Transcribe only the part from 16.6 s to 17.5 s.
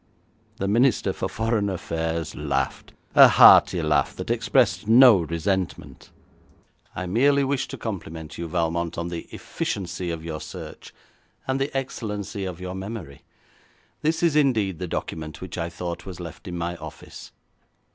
office.'